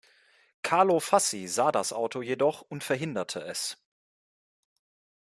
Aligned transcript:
Carlo 0.63 0.99
Fassi 0.99 1.47
sah 1.47 1.71
das 1.71 1.93
Auto 1.93 2.23
jedoch 2.23 2.61
und 2.63 2.83
verhinderte 2.83 3.39
es. 3.41 3.77